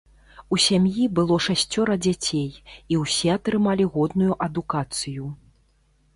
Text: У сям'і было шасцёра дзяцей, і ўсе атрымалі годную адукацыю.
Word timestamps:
У 0.55 0.57
сям'і 0.67 1.03
было 1.19 1.37
шасцёра 1.47 1.97
дзяцей, 2.05 2.49
і 2.95 2.99
ўсе 3.03 3.29
атрымалі 3.37 3.89
годную 3.93 4.33
адукацыю. 4.49 5.31